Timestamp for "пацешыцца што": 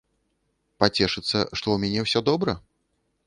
0.83-1.67